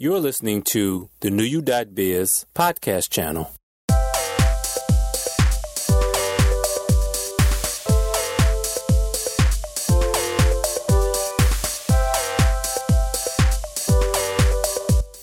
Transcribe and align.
You're 0.00 0.20
listening 0.20 0.62
to 0.74 1.10
the 1.22 1.28
New 1.28 1.42
You 1.42 1.60
Biz 1.60 2.46
podcast 2.54 3.10
channel. 3.10 3.50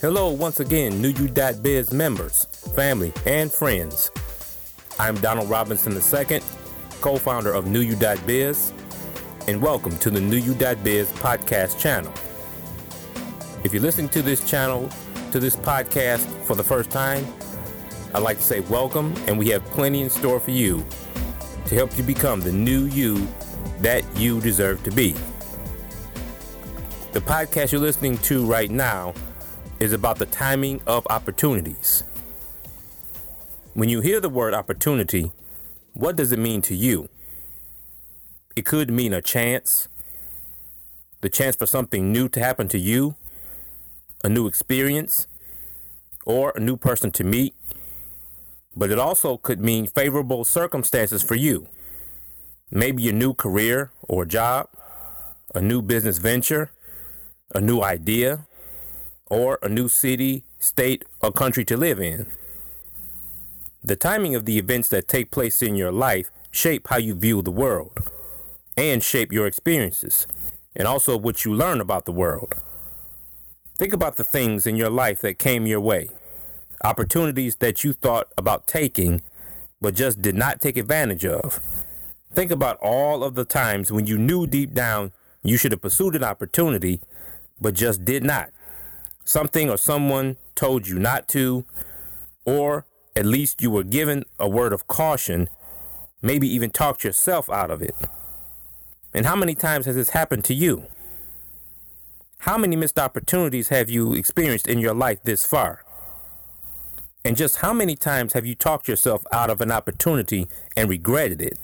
Hello, 0.01 0.29
once 0.31 0.59
again, 0.59 1.01
New 1.01 1.07
You 1.07 1.29
Biz 1.29 1.93
members, 1.93 2.43
family, 2.75 3.13
and 3.25 3.49
friends. 3.49 4.11
I'm 4.99 5.15
Donald 5.21 5.49
Robinson 5.49 5.93
II, 5.93 6.41
co 6.99 7.15
founder 7.17 7.53
of 7.53 7.65
New 7.65 7.79
You 7.79 7.95
Biz, 7.95 8.73
and 9.47 9.61
welcome 9.61 9.97
to 9.99 10.09
the 10.09 10.19
New 10.19 10.35
You 10.35 10.53
Biz 10.53 11.07
podcast 11.13 11.79
channel. 11.79 12.11
If 13.65 13.73
you're 13.73 13.81
listening 13.81 14.09
to 14.09 14.21
this 14.21 14.47
channel, 14.47 14.91
to 15.31 15.39
this 15.39 15.55
podcast 15.55 16.27
for 16.45 16.55
the 16.55 16.63
first 16.63 16.91
time, 16.91 17.25
I'd 18.13 18.21
like 18.21 18.37
to 18.37 18.43
say 18.43 18.59
welcome, 18.59 19.11
and 19.25 19.39
we 19.39 19.49
have 19.49 19.65
plenty 19.65 20.03
in 20.03 20.09
store 20.11 20.39
for 20.39 20.51
you 20.51 20.85
to 21.65 21.73
help 21.73 21.97
you 21.97 22.03
become 22.03 22.41
the 22.41 22.51
new 22.51 22.85
you 22.85 23.27
that 23.79 24.03
you 24.15 24.39
deserve 24.39 24.83
to 24.83 24.91
be. 24.91 25.13
The 27.13 27.21
podcast 27.21 27.71
you're 27.71 27.81
listening 27.81 28.19
to 28.19 28.45
right 28.45 28.69
now 28.69 29.15
is 29.79 29.93
about 29.93 30.19
the 30.19 30.27
timing 30.27 30.79
of 30.85 31.07
opportunities. 31.09 32.03
When 33.73 33.89
you 33.89 33.99
hear 33.99 34.19
the 34.19 34.29
word 34.29 34.53
opportunity, 34.53 35.31
what 35.95 36.15
does 36.15 36.31
it 36.31 36.37
mean 36.37 36.61
to 36.61 36.75
you? 36.75 37.09
It 38.55 38.63
could 38.63 38.91
mean 38.91 39.11
a 39.11 39.23
chance, 39.23 39.89
the 41.21 41.29
chance 41.29 41.55
for 41.55 41.65
something 41.65 42.11
new 42.11 42.29
to 42.29 42.39
happen 42.39 42.67
to 42.67 42.77
you 42.77 43.15
a 44.25 44.29
new 44.29 44.47
experience, 44.47 45.27
or 46.25 46.51
a 46.55 46.59
new 46.59 46.75
person 46.75 47.11
to 47.11 47.23
meet, 47.23 47.53
but 48.75 48.89
it 48.89 48.97
also 48.97 49.37
could 49.37 49.59
mean 49.59 49.85
favorable 49.85 50.43
circumstances 50.43 51.21
for 51.21 51.35
you. 51.35 51.67
Maybe 52.71 53.07
a 53.07 53.13
new 53.13 53.35
career 53.35 53.91
or 54.01 54.25
job, 54.25 54.67
a 55.53 55.61
new 55.61 55.79
business 55.83 56.17
venture, 56.17 56.71
a 57.53 57.61
new 57.61 57.81
idea, 57.81 58.47
or 59.27 59.59
a 59.61 59.69
new 59.69 59.87
city, 59.87 60.43
state, 60.57 61.05
or 61.21 61.31
country 61.31 61.63
to 61.65 61.77
live 61.77 61.99
in. 62.01 62.25
The 63.83 63.95
timing 63.95 64.33
of 64.33 64.45
the 64.45 64.57
events 64.57 64.89
that 64.89 65.07
take 65.07 65.29
place 65.29 65.61
in 65.61 65.75
your 65.75 65.91
life 65.91 66.31
shape 66.49 66.87
how 66.89 66.97
you 66.97 67.13
view 67.13 67.43
the 67.43 67.51
world 67.51 67.99
and 68.75 69.03
shape 69.03 69.31
your 69.31 69.45
experiences 69.45 70.25
and 70.75 70.87
also 70.87 71.15
what 71.15 71.45
you 71.45 71.53
learn 71.53 71.79
about 71.79 72.05
the 72.05 72.11
world. 72.11 72.55
Think 73.77 73.91
about 73.91 74.15
the 74.15 74.23
things 74.23 74.65
in 74.65 74.77
your 74.77 74.89
life 74.89 75.19
that 75.19 75.37
came 75.37 75.67
your 75.67 75.81
way, 75.81 76.09
opportunities 76.85 77.57
that 77.57 77.83
you 77.83 77.91
thought 77.91 78.29
about 78.37 78.67
taking, 78.67 79.21
but 79.81 79.95
just 79.95 80.21
did 80.21 80.35
not 80.35 80.61
take 80.61 80.77
advantage 80.77 81.25
of. 81.25 81.59
Think 82.33 82.51
about 82.51 82.77
all 82.81 83.21
of 83.21 83.35
the 83.35 83.43
times 83.43 83.91
when 83.91 84.07
you 84.07 84.17
knew 84.17 84.47
deep 84.47 84.73
down 84.73 85.11
you 85.43 85.57
should 85.57 85.73
have 85.73 85.81
pursued 85.81 86.15
an 86.15 86.23
opportunity, 86.23 87.01
but 87.59 87.73
just 87.73 88.05
did 88.05 88.23
not. 88.23 88.49
Something 89.25 89.69
or 89.69 89.77
someone 89.77 90.37
told 90.55 90.87
you 90.87 90.97
not 90.97 91.27
to, 91.29 91.65
or 92.45 92.85
at 93.13 93.25
least 93.25 93.61
you 93.61 93.69
were 93.69 93.83
given 93.83 94.23
a 94.39 94.47
word 94.47 94.71
of 94.71 94.87
caution, 94.87 95.49
maybe 96.21 96.47
even 96.47 96.69
talked 96.69 97.03
yourself 97.03 97.49
out 97.49 97.71
of 97.71 97.81
it. 97.81 97.95
And 99.13 99.25
how 99.25 99.35
many 99.35 99.53
times 99.53 99.85
has 99.85 99.95
this 99.95 100.09
happened 100.09 100.45
to 100.45 100.53
you? 100.53 100.87
How 102.39 102.57
many 102.57 102.75
missed 102.75 102.99
opportunities 102.99 103.69
have 103.69 103.89
you 103.89 104.13
experienced 104.13 104.67
in 104.67 104.79
your 104.79 104.93
life 104.93 105.23
this 105.23 105.45
far? 105.45 105.83
And 107.23 107.35
just 107.35 107.57
how 107.57 107.73
many 107.73 107.95
times 107.95 108.33
have 108.33 108.45
you 108.45 108.53
talked 108.53 108.87
yourself 108.87 109.25
out 109.31 109.49
of 109.49 109.61
an 109.61 109.71
opportunity 109.71 110.47
and 110.77 110.87
regretted 110.87 111.41
it? 111.41 111.57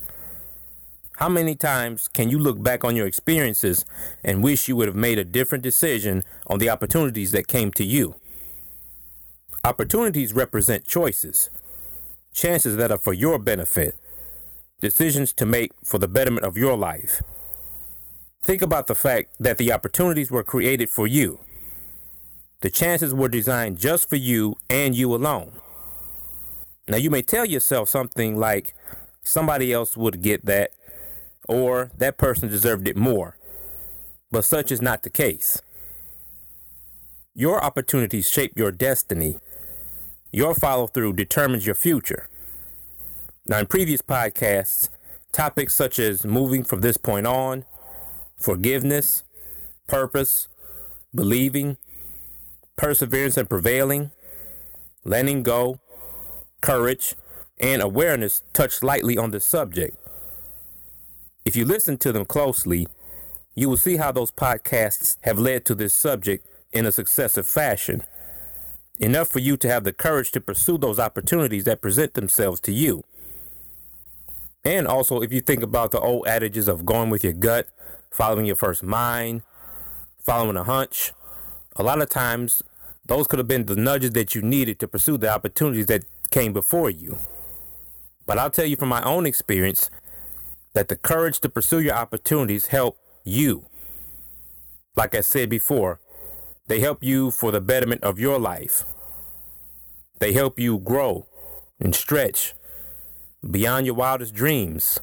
How 1.18 1.28
many 1.28 1.54
times 1.54 2.08
can 2.08 2.30
you 2.30 2.38
look 2.38 2.60
back 2.60 2.82
on 2.84 2.96
your 2.96 3.06
experiences 3.06 3.84
and 4.24 4.42
wish 4.42 4.66
you 4.66 4.74
would 4.74 4.88
have 4.88 4.96
made 4.96 5.18
a 5.18 5.24
different 5.24 5.62
decision 5.62 6.24
on 6.48 6.58
the 6.58 6.68
opportunities 6.68 7.30
that 7.30 7.46
came 7.46 7.70
to 7.72 7.84
you? 7.84 8.16
Opportunities 9.62 10.32
represent 10.32 10.84
choices, 10.84 11.48
chances 12.34 12.76
that 12.76 12.90
are 12.90 12.98
for 12.98 13.12
your 13.12 13.38
benefit, 13.38 13.94
decisions 14.80 15.32
to 15.34 15.46
make 15.46 15.70
for 15.84 15.98
the 15.98 16.08
betterment 16.08 16.44
of 16.44 16.56
your 16.56 16.76
life. 16.76 17.22
Think 18.44 18.60
about 18.62 18.88
the 18.88 18.94
fact 18.94 19.36
that 19.38 19.58
the 19.58 19.72
opportunities 19.72 20.30
were 20.30 20.42
created 20.42 20.90
for 20.90 21.06
you. 21.06 21.40
The 22.60 22.70
chances 22.70 23.14
were 23.14 23.28
designed 23.28 23.78
just 23.78 24.08
for 24.08 24.16
you 24.16 24.56
and 24.68 24.94
you 24.94 25.14
alone. 25.14 25.52
Now, 26.88 26.96
you 26.96 27.10
may 27.10 27.22
tell 27.22 27.44
yourself 27.44 27.88
something 27.88 28.36
like, 28.36 28.74
somebody 29.22 29.72
else 29.72 29.96
would 29.96 30.20
get 30.20 30.44
that, 30.46 30.72
or 31.48 31.92
that 31.98 32.18
person 32.18 32.48
deserved 32.48 32.88
it 32.88 32.96
more. 32.96 33.36
But 34.32 34.44
such 34.44 34.72
is 34.72 34.82
not 34.82 35.04
the 35.04 35.10
case. 35.10 35.60
Your 37.34 37.62
opportunities 37.62 38.28
shape 38.28 38.58
your 38.58 38.72
destiny. 38.72 39.38
Your 40.32 40.54
follow 40.54 40.88
through 40.88 41.12
determines 41.12 41.66
your 41.66 41.76
future. 41.76 42.28
Now, 43.46 43.58
in 43.58 43.66
previous 43.66 44.02
podcasts, 44.02 44.88
topics 45.32 45.74
such 45.74 45.98
as 45.98 46.24
moving 46.24 46.64
from 46.64 46.80
this 46.80 46.96
point 46.96 47.26
on, 47.26 47.64
forgiveness, 48.42 49.24
purpose, 49.86 50.48
believing, 51.14 51.76
perseverance 52.76 53.36
and 53.36 53.48
prevailing, 53.48 54.10
letting 55.04 55.42
go, 55.42 55.80
courage, 56.60 57.14
and 57.60 57.80
awareness 57.80 58.42
touch 58.52 58.82
lightly 58.82 59.16
on 59.16 59.30
this 59.30 59.46
subject. 59.46 59.96
If 61.44 61.56
you 61.56 61.64
listen 61.64 61.98
to 61.98 62.12
them 62.12 62.24
closely, 62.24 62.86
you 63.54 63.68
will 63.68 63.76
see 63.76 63.96
how 63.96 64.12
those 64.12 64.32
podcasts 64.32 65.16
have 65.22 65.38
led 65.38 65.64
to 65.66 65.74
this 65.74 65.94
subject 65.94 66.46
in 66.72 66.86
a 66.86 66.92
successive 66.92 67.46
fashion. 67.46 68.02
Enough 68.98 69.28
for 69.28 69.40
you 69.40 69.56
to 69.58 69.68
have 69.68 69.84
the 69.84 69.92
courage 69.92 70.32
to 70.32 70.40
pursue 70.40 70.78
those 70.78 70.98
opportunities 70.98 71.64
that 71.64 71.82
present 71.82 72.14
themselves 72.14 72.60
to 72.60 72.72
you. 72.72 73.02
And 74.64 74.86
also, 74.86 75.20
if 75.20 75.32
you 75.32 75.40
think 75.40 75.62
about 75.62 75.90
the 75.90 76.00
old 76.00 76.26
adages 76.28 76.68
of 76.68 76.86
going 76.86 77.10
with 77.10 77.24
your 77.24 77.32
gut, 77.32 77.66
following 78.12 78.46
your 78.46 78.56
first 78.56 78.82
mind, 78.82 79.42
following 80.24 80.56
a 80.56 80.64
hunch. 80.64 81.12
A 81.76 81.82
lot 81.82 82.00
of 82.00 82.10
times, 82.10 82.62
those 83.06 83.26
could 83.26 83.38
have 83.38 83.48
been 83.48 83.66
the 83.66 83.74
nudges 83.74 84.12
that 84.12 84.34
you 84.34 84.42
needed 84.42 84.78
to 84.80 84.86
pursue 84.86 85.16
the 85.16 85.32
opportunities 85.32 85.86
that 85.86 86.04
came 86.30 86.52
before 86.52 86.90
you. 86.90 87.18
But 88.26 88.38
I'll 88.38 88.50
tell 88.50 88.66
you 88.66 88.76
from 88.76 88.90
my 88.90 89.02
own 89.02 89.26
experience 89.26 89.90
that 90.74 90.88
the 90.88 90.96
courage 90.96 91.40
to 91.40 91.48
pursue 91.48 91.80
your 91.80 91.94
opportunities 91.94 92.66
help 92.66 92.96
you. 93.24 93.66
Like 94.94 95.14
I 95.14 95.20
said 95.22 95.48
before, 95.48 96.00
they 96.68 96.80
help 96.80 97.02
you 97.02 97.30
for 97.30 97.50
the 97.50 97.60
betterment 97.60 98.04
of 98.04 98.18
your 98.18 98.38
life. 98.38 98.84
They 100.20 100.32
help 100.32 100.58
you 100.58 100.78
grow 100.78 101.26
and 101.80 101.94
stretch 101.94 102.54
beyond 103.50 103.86
your 103.86 103.96
wildest 103.96 104.34
dreams, 104.34 105.00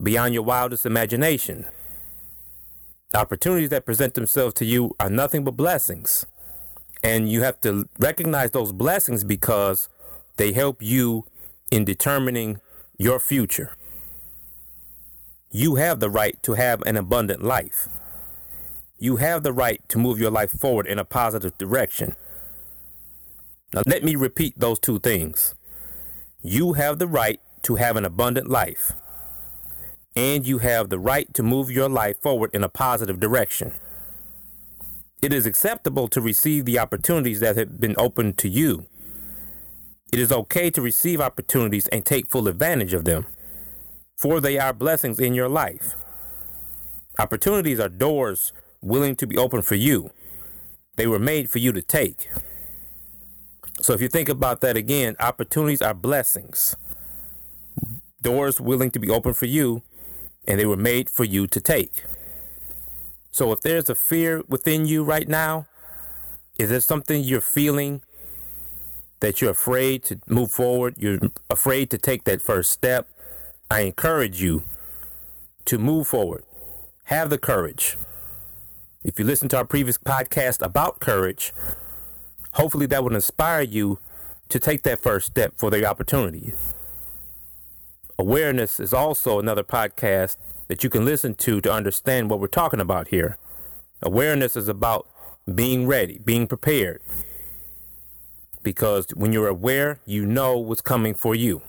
beyond 0.00 0.34
your 0.34 0.44
wildest 0.44 0.86
imagination. 0.86 1.66
Opportunities 3.18 3.70
that 3.70 3.84
present 3.84 4.14
themselves 4.14 4.54
to 4.54 4.64
you 4.64 4.94
are 5.00 5.10
nothing 5.10 5.42
but 5.42 5.56
blessings. 5.56 6.24
And 7.02 7.28
you 7.28 7.42
have 7.42 7.60
to 7.62 7.88
recognize 7.98 8.52
those 8.52 8.70
blessings 8.70 9.24
because 9.24 9.88
they 10.36 10.52
help 10.52 10.80
you 10.80 11.24
in 11.72 11.84
determining 11.84 12.60
your 12.96 13.18
future. 13.18 13.72
You 15.50 15.74
have 15.74 15.98
the 15.98 16.08
right 16.08 16.40
to 16.44 16.52
have 16.54 16.80
an 16.82 16.96
abundant 16.96 17.42
life. 17.42 17.88
You 19.00 19.16
have 19.16 19.42
the 19.42 19.52
right 19.52 19.80
to 19.88 19.98
move 19.98 20.20
your 20.20 20.30
life 20.30 20.52
forward 20.52 20.86
in 20.86 21.00
a 21.00 21.04
positive 21.04 21.58
direction. 21.58 22.14
Now, 23.74 23.82
let 23.84 24.04
me 24.04 24.14
repeat 24.14 24.60
those 24.60 24.78
two 24.78 25.00
things. 25.00 25.56
You 26.40 26.74
have 26.74 27.00
the 27.00 27.08
right 27.08 27.40
to 27.62 27.74
have 27.74 27.96
an 27.96 28.04
abundant 28.04 28.48
life 28.48 28.92
and 30.18 30.48
you 30.48 30.58
have 30.58 30.88
the 30.88 30.98
right 30.98 31.32
to 31.32 31.44
move 31.44 31.70
your 31.70 31.88
life 31.88 32.20
forward 32.20 32.50
in 32.52 32.64
a 32.64 32.68
positive 32.68 33.20
direction. 33.20 33.72
It 35.22 35.32
is 35.32 35.46
acceptable 35.46 36.08
to 36.08 36.20
receive 36.20 36.64
the 36.64 36.76
opportunities 36.80 37.38
that 37.38 37.54
have 37.56 37.80
been 37.80 37.94
opened 37.96 38.36
to 38.38 38.48
you. 38.48 38.88
It 40.12 40.18
is 40.18 40.32
okay 40.32 40.70
to 40.70 40.82
receive 40.82 41.20
opportunities 41.20 41.86
and 41.88 42.04
take 42.04 42.26
full 42.26 42.48
advantage 42.48 42.94
of 42.94 43.04
them, 43.04 43.26
for 44.16 44.40
they 44.40 44.58
are 44.58 44.72
blessings 44.72 45.20
in 45.20 45.34
your 45.34 45.48
life. 45.48 45.94
Opportunities 47.20 47.78
are 47.78 47.88
doors 47.88 48.52
willing 48.80 49.14
to 49.16 49.26
be 49.26 49.36
opened 49.36 49.66
for 49.66 49.76
you. 49.76 50.10
They 50.96 51.06
were 51.06 51.20
made 51.20 51.48
for 51.48 51.60
you 51.60 51.70
to 51.70 51.82
take. 51.82 52.28
So 53.82 53.92
if 53.92 54.02
you 54.02 54.08
think 54.08 54.28
about 54.28 54.62
that 54.62 54.76
again, 54.76 55.14
opportunities 55.20 55.80
are 55.80 55.94
blessings. 55.94 56.74
Doors 58.20 58.60
willing 58.60 58.90
to 58.90 58.98
be 58.98 59.10
open 59.10 59.32
for 59.32 59.46
you 59.46 59.84
and 60.48 60.58
they 60.58 60.66
were 60.66 60.76
made 60.76 61.08
for 61.08 61.22
you 61.24 61.46
to 61.46 61.60
take. 61.60 62.02
So 63.30 63.52
if 63.52 63.60
there's 63.60 63.88
a 63.88 63.94
fear 63.94 64.42
within 64.48 64.86
you 64.86 65.04
right 65.04 65.28
now, 65.28 65.66
Is 66.58 66.70
there 66.70 66.80
something 66.80 67.22
you're 67.22 67.40
feeling 67.40 68.02
that 69.20 69.40
you're 69.40 69.52
afraid 69.52 70.02
to 70.04 70.18
move 70.26 70.50
forward? 70.50 70.96
You're 70.98 71.20
afraid 71.48 71.88
to 71.90 71.98
take 71.98 72.24
that 72.24 72.42
first 72.42 72.72
step? 72.72 73.08
I 73.70 73.82
encourage 73.82 74.42
you 74.42 74.64
to 75.66 75.78
move 75.78 76.08
forward. 76.08 76.42
Have 77.04 77.30
the 77.30 77.38
courage. 77.38 77.96
If 79.04 79.20
you 79.20 79.24
listen 79.24 79.48
to 79.50 79.58
our 79.58 79.64
previous 79.64 79.98
podcast 79.98 80.60
about 80.60 80.98
courage, 80.98 81.54
hopefully 82.54 82.86
that 82.86 83.04
would 83.04 83.14
inspire 83.14 83.62
you 83.62 84.00
to 84.48 84.58
take 84.58 84.82
that 84.82 84.98
first 84.98 85.28
step 85.28 85.52
for 85.56 85.70
the 85.70 85.86
opportunity. 85.86 86.54
Awareness 88.20 88.80
is 88.80 88.92
also 88.92 89.38
another 89.38 89.62
podcast 89.62 90.36
that 90.66 90.82
you 90.82 90.90
can 90.90 91.04
listen 91.04 91.36
to 91.36 91.60
to 91.60 91.72
understand 91.72 92.28
what 92.28 92.40
we're 92.40 92.48
talking 92.48 92.80
about 92.80 93.08
here. 93.08 93.38
Awareness 94.02 94.56
is 94.56 94.66
about 94.66 95.06
being 95.54 95.86
ready, 95.86 96.18
being 96.24 96.48
prepared. 96.48 97.00
Because 98.64 99.06
when 99.14 99.32
you're 99.32 99.46
aware, 99.46 100.00
you 100.04 100.26
know 100.26 100.58
what's 100.58 100.80
coming 100.80 101.14
for 101.14 101.36
you. 101.36 101.62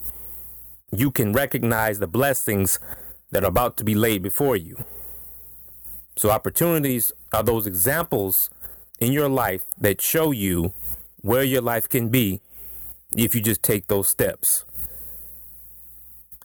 You 0.91 1.11
can 1.11 1.33
recognize 1.33 1.99
the 1.99 2.07
blessings 2.07 2.79
that 3.29 3.43
are 3.43 3.47
about 3.47 3.77
to 3.77 3.83
be 3.83 3.93
laid 3.93 4.23
before 4.23 4.55
you. 4.55 4.83
So, 6.15 6.31
opportunities 6.31 7.11
are 7.31 7.43
those 7.43 7.67
examples 7.67 8.49
in 8.99 9.11
your 9.11 9.29
life 9.29 9.65
that 9.79 10.01
show 10.01 10.31
you 10.31 10.73
where 11.21 11.43
your 11.43 11.61
life 11.61 11.87
can 11.87 12.09
be 12.09 12.41
if 13.15 13.35
you 13.35 13.41
just 13.41 13.61
take 13.61 13.85
those 13.85 14.07
steps. 14.07 14.65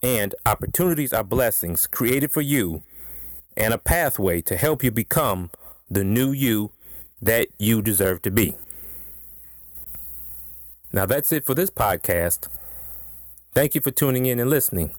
And 0.05 0.35
opportunities 0.45 1.13
are 1.13 1.23
blessings 1.23 1.87
created 1.87 2.29
for 2.29 2.41
you 2.41 2.83
and 3.57 3.73
a 3.73 3.79
pathway 3.79 4.39
to 4.43 4.55
help 4.55 4.83
you 4.83 4.91
become 4.91 5.49
the 5.89 6.03
new 6.03 6.31
you 6.31 6.69
that 7.19 7.47
you 7.57 7.81
deserve 7.81 8.21
to 8.21 8.29
be. 8.29 8.55
Now, 10.93 11.07
that's 11.07 11.31
it 11.31 11.43
for 11.43 11.55
this 11.55 11.71
podcast. 11.71 12.49
Thank 13.55 13.73
you 13.73 13.81
for 13.81 13.89
tuning 13.89 14.27
in 14.27 14.39
and 14.39 14.47
listening. 14.47 14.91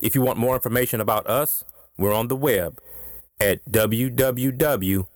If 0.00 0.16
you 0.16 0.22
want 0.22 0.38
more 0.38 0.56
information 0.56 1.00
about 1.00 1.28
us, 1.28 1.64
we're 1.96 2.12
on 2.12 2.26
the 2.26 2.34
web 2.34 2.80
at 3.40 3.64
www.nuyou.biz. 3.70 5.06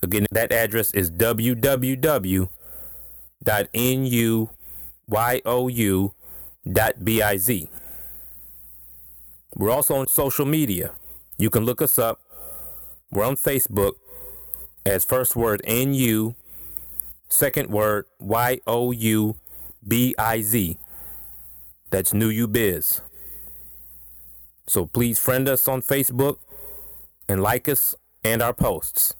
Again, 0.00 0.26
that 0.30 0.52
address 0.52 0.94
is 0.94 1.10
www.nuyou.biz. 3.44 4.38
We're 9.56 9.70
also 9.70 9.96
on 9.96 10.06
social 10.08 10.46
media. 10.46 10.92
You 11.38 11.50
can 11.50 11.64
look 11.64 11.80
us 11.82 11.98
up. 11.98 12.20
We're 13.10 13.24
on 13.24 13.36
Facebook 13.36 13.92
as 14.84 15.04
first 15.04 15.34
word 15.34 15.62
NU, 15.66 16.34
second 17.28 17.70
word 17.70 18.04
Y 18.18 18.60
O 18.66 18.90
U 18.90 19.36
B 19.86 20.14
I 20.18 20.42
Z. 20.42 20.78
That's 21.90 22.12
New 22.12 22.28
You 22.28 22.46
Biz. 22.46 23.00
So 24.66 24.84
please 24.84 25.18
friend 25.18 25.48
us 25.48 25.66
on 25.66 25.80
Facebook 25.80 26.36
and 27.28 27.42
like 27.42 27.68
us 27.68 27.94
and 28.22 28.42
our 28.42 28.52
posts. 28.52 29.14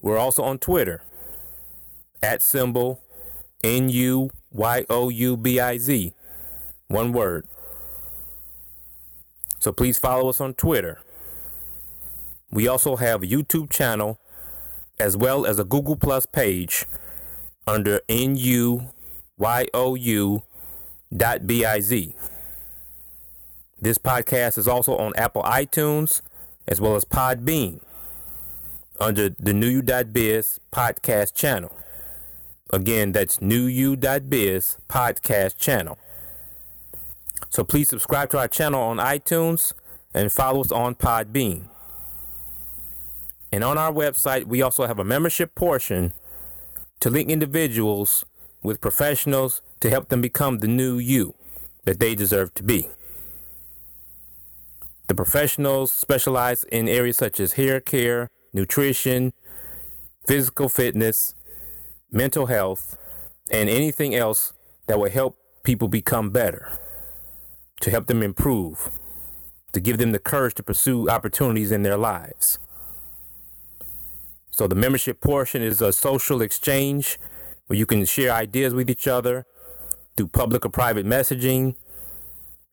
We're 0.00 0.18
also 0.18 0.44
on 0.44 0.58
Twitter 0.58 1.02
at 2.22 2.42
symbol 2.42 3.02
N 3.62 3.88
U 3.88 4.30
Y 4.50 4.84
O 4.88 5.08
U 5.08 5.36
B 5.36 5.60
I 5.60 5.78
Z. 5.78 6.14
One 6.88 7.12
word. 7.12 7.46
So 9.58 9.72
please 9.72 9.98
follow 9.98 10.28
us 10.28 10.40
on 10.40 10.54
Twitter. 10.54 11.00
We 12.50 12.66
also 12.66 12.96
have 12.96 13.22
a 13.22 13.26
YouTube 13.26 13.70
channel 13.70 14.18
as 14.98 15.16
well 15.16 15.46
as 15.46 15.58
a 15.58 15.64
Google 15.64 15.96
Plus 15.96 16.26
page 16.26 16.86
under 17.66 18.00
N-U-Y-O-U.biz. 18.08 18.88
This 23.80 23.98
podcast 23.98 24.58
is 24.58 24.66
also 24.66 24.96
on 24.96 25.12
Apple 25.16 25.42
iTunes 25.42 26.22
as 26.66 26.80
well 26.80 26.96
as 26.96 27.04
Podbean 27.04 27.80
under 28.98 29.28
the 29.28 29.52
nuyou.biz 29.52 30.58
podcast 30.72 31.34
channel. 31.34 31.76
Again, 32.70 33.12
that's 33.12 33.38
nuyou.biz 33.38 34.76
podcast 34.88 35.56
channel. 35.56 35.98
So 37.48 37.64
please 37.64 37.88
subscribe 37.88 38.30
to 38.30 38.38
our 38.38 38.48
channel 38.48 38.82
on 38.82 38.98
iTunes 38.98 39.72
and 40.12 40.30
follow 40.30 40.60
us 40.60 40.70
on 40.70 40.94
Podbean. 40.94 41.68
And 43.50 43.64
on 43.64 43.78
our 43.78 43.92
website, 43.92 44.44
we 44.44 44.60
also 44.60 44.86
have 44.86 44.98
a 44.98 45.04
membership 45.04 45.54
portion 45.54 46.12
to 47.00 47.08
link 47.08 47.30
individuals 47.30 48.24
with 48.62 48.80
professionals 48.80 49.62
to 49.80 49.88
help 49.88 50.08
them 50.08 50.20
become 50.20 50.58
the 50.58 50.68
new 50.68 50.98
you 50.98 51.34
that 51.84 52.00
they 52.00 52.14
deserve 52.14 52.52
to 52.54 52.62
be. 52.62 52.88
The 55.06 55.14
professionals 55.14 55.92
specialize 55.92 56.64
in 56.64 56.86
areas 56.86 57.16
such 57.16 57.40
as 57.40 57.54
hair 57.54 57.80
care, 57.80 58.28
nutrition, 58.52 59.32
physical 60.26 60.68
fitness, 60.68 61.34
mental 62.10 62.46
health, 62.46 62.96
and 63.50 63.68
anything 63.68 64.14
else 64.14 64.52
that 64.86 64.98
will 64.98 65.10
help 65.10 65.36
people 65.62 65.88
become 65.88 66.30
better, 66.30 66.78
to 67.80 67.90
help 67.90 68.06
them 68.06 68.22
improve, 68.22 68.90
to 69.72 69.80
give 69.80 69.98
them 69.98 70.12
the 70.12 70.18
courage 70.18 70.54
to 70.54 70.62
pursue 70.62 71.08
opportunities 71.08 71.70
in 71.70 71.82
their 71.82 71.96
lives. 71.96 72.58
So 74.50 74.66
the 74.66 74.74
membership 74.74 75.20
portion 75.20 75.62
is 75.62 75.80
a 75.80 75.92
social 75.92 76.42
exchange 76.42 77.18
where 77.66 77.78
you 77.78 77.86
can 77.86 78.04
share 78.04 78.32
ideas 78.32 78.74
with 78.74 78.90
each 78.90 79.06
other 79.06 79.46
through 80.16 80.28
public 80.28 80.64
or 80.64 80.70
private 80.70 81.06
messaging 81.06 81.76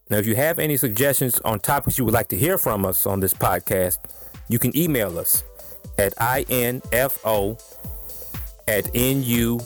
Now, 0.09 0.17
if 0.17 0.25
you 0.25 0.35
have 0.35 0.57
any 0.57 0.77
suggestions 0.77 1.39
on 1.41 1.59
topics 1.59 1.99
you 1.99 2.05
would 2.05 2.15
like 2.15 2.29
to 2.29 2.38
hear 2.38 2.57
from 2.57 2.83
us 2.83 3.05
on 3.05 3.19
this 3.19 3.35
podcast, 3.35 3.99
you 4.47 4.57
can 4.57 4.75
email 4.75 5.19
us 5.19 5.43
at 5.99 6.15
info 6.49 7.59
at 8.67 8.85
nuyou.biz. 8.85 9.63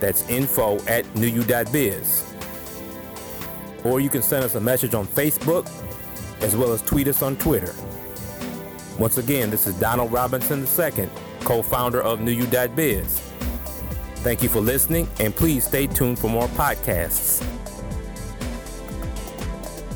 That's 0.00 0.28
info 0.30 0.78
at 0.86 1.04
nuyou.biz. 1.14 2.35
Or 3.86 4.00
you 4.00 4.10
can 4.10 4.22
send 4.22 4.44
us 4.44 4.56
a 4.56 4.60
message 4.60 4.94
on 4.94 5.06
Facebook 5.06 5.70
as 6.40 6.56
well 6.56 6.72
as 6.72 6.82
tweet 6.82 7.06
us 7.06 7.22
on 7.22 7.36
Twitter. 7.36 7.72
Once 8.98 9.16
again, 9.18 9.48
this 9.48 9.66
is 9.68 9.78
Donald 9.78 10.10
Robinson 10.10 10.66
II, 10.78 11.08
co 11.40 11.62
founder 11.62 12.02
of 12.02 12.18
nuyou.biz. 12.18 13.20
Thank 14.16 14.42
you 14.42 14.48
for 14.48 14.60
listening, 14.60 15.08
and 15.20 15.32
please 15.34 15.64
stay 15.64 15.86
tuned 15.86 16.18
for 16.18 16.28
more 16.28 16.48
podcasts. 16.48 17.46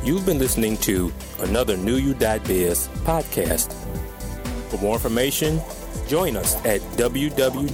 You've 0.05 0.25
been 0.25 0.39
listening 0.39 0.77
to 0.79 1.13
another 1.41 1.77
New 1.77 1.97
You 1.97 2.15
Biz 2.15 2.89
podcast. 3.05 3.73
For 4.71 4.79
more 4.79 4.95
information, 4.95 5.61
join 6.07 6.37
us 6.37 6.55
at 6.65 6.81
www.nuyou.biz. 6.97 7.71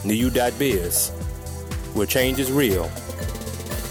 New 0.04 0.14
You.biz, 0.14 1.08
where 1.94 2.06
change 2.06 2.38
is 2.38 2.52
real 2.52 2.90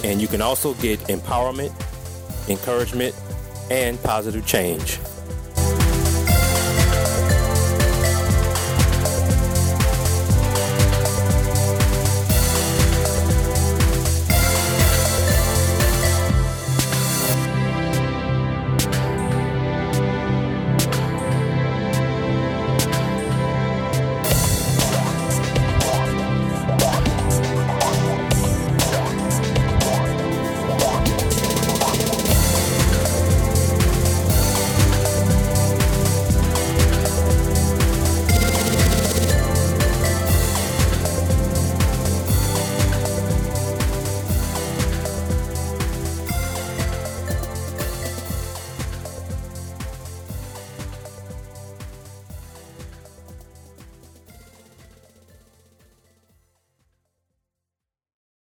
and 0.05 0.21
you 0.21 0.27
can 0.27 0.41
also 0.41 0.75
get 0.75 0.99
empowerment, 1.07 1.73
encouragement, 2.47 3.15
and 3.71 4.01
positive 4.03 4.45
change. 4.45 4.99